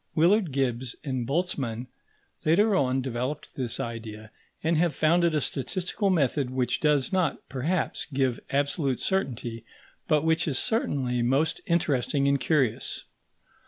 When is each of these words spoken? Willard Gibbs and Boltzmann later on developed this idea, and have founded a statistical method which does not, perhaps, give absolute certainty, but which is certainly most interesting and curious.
Willard 0.15 0.51
Gibbs 0.51 0.95
and 1.03 1.27
Boltzmann 1.27 1.85
later 2.43 2.75
on 2.75 3.03
developed 3.03 3.53
this 3.53 3.79
idea, 3.79 4.31
and 4.63 4.75
have 4.75 4.95
founded 4.95 5.35
a 5.35 5.41
statistical 5.41 6.09
method 6.09 6.49
which 6.49 6.79
does 6.79 7.13
not, 7.13 7.47
perhaps, 7.49 8.07
give 8.11 8.39
absolute 8.49 8.99
certainty, 8.99 9.63
but 10.07 10.23
which 10.23 10.47
is 10.47 10.57
certainly 10.57 11.21
most 11.21 11.61
interesting 11.67 12.27
and 12.27 12.39
curious. 12.39 13.03